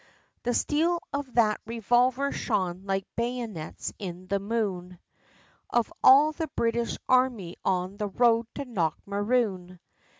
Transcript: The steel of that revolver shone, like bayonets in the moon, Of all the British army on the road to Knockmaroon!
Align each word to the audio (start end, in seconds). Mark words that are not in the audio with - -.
The 0.41 0.55
steel 0.55 0.99
of 1.13 1.31
that 1.35 1.61
revolver 1.67 2.31
shone, 2.31 2.85
like 2.85 3.05
bayonets 3.15 3.93
in 3.99 4.25
the 4.25 4.39
moon, 4.39 4.97
Of 5.69 5.93
all 6.03 6.31
the 6.31 6.47
British 6.55 6.97
army 7.07 7.55
on 7.63 7.97
the 7.97 8.07
road 8.07 8.47
to 8.55 8.65
Knockmaroon! 8.65 9.77